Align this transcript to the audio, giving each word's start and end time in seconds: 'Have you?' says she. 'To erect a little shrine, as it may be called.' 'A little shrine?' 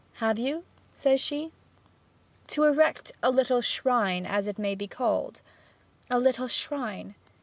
'Have 0.13 0.39
you?' 0.39 0.63
says 0.95 1.21
she. 1.21 1.51
'To 2.47 2.63
erect 2.63 3.11
a 3.21 3.29
little 3.29 3.61
shrine, 3.61 4.25
as 4.25 4.47
it 4.47 4.57
may 4.57 4.73
be 4.73 4.87
called.' 4.87 5.41
'A 6.09 6.17
little 6.19 6.47
shrine?' 6.47 7.13